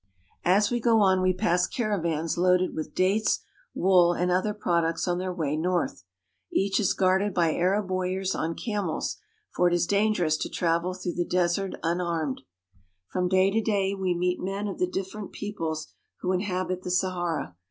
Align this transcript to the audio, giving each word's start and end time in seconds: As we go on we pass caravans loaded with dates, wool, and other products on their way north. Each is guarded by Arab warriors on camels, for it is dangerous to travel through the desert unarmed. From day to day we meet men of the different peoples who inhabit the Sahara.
As 0.45 0.71
we 0.71 0.79
go 0.79 0.99
on 1.01 1.21
we 1.21 1.31
pass 1.31 1.67
caravans 1.67 2.35
loaded 2.35 2.73
with 2.73 2.95
dates, 2.95 3.41
wool, 3.75 4.13
and 4.13 4.31
other 4.31 4.51
products 4.51 5.07
on 5.07 5.19
their 5.19 5.31
way 5.31 5.55
north. 5.55 6.05
Each 6.51 6.79
is 6.79 6.93
guarded 6.95 7.35
by 7.35 7.53
Arab 7.53 7.91
warriors 7.91 8.33
on 8.33 8.55
camels, 8.55 9.17
for 9.55 9.67
it 9.67 9.75
is 9.75 9.85
dangerous 9.85 10.37
to 10.37 10.49
travel 10.49 10.95
through 10.95 11.13
the 11.13 11.23
desert 11.23 11.75
unarmed. 11.83 12.41
From 13.11 13.29
day 13.29 13.51
to 13.51 13.61
day 13.61 13.93
we 13.93 14.15
meet 14.15 14.39
men 14.41 14.67
of 14.67 14.79
the 14.79 14.87
different 14.89 15.33
peoples 15.33 15.93
who 16.21 16.31
inhabit 16.31 16.81
the 16.81 16.89
Sahara. 16.89 17.55